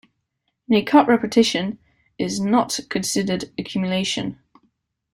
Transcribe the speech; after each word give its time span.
In 0.67 0.73
a 0.75 0.81
cut 0.81 1.07
repetition 1.07 1.77
is 2.17 2.39
not 2.39 2.79
considered 2.89 3.51
accumulation. 3.55 4.39